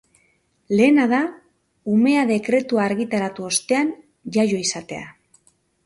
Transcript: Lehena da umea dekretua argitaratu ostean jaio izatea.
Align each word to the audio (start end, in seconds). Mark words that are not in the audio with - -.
Lehena 0.79 1.05
da 1.11 1.19
umea 1.97 2.25
dekretua 2.33 2.83
argitaratu 2.87 3.49
ostean 3.53 3.97
jaio 4.39 4.63
izatea. 4.67 5.11